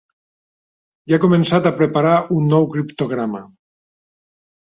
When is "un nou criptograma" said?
2.37-3.45